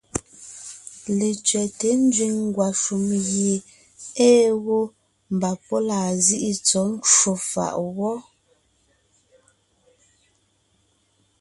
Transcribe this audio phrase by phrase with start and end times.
[1.17, 3.55] Letsẅɛ́te nzẅìŋ ngwàshùm gie
[4.29, 4.79] ée wó,
[5.35, 8.15] mbà pɔ́ laa zíʼi tsɔ̌ ncwò fàʼ wɔ́.